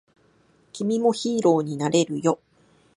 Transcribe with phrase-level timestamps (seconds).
[0.73, 2.39] 君もヒーローになれるよ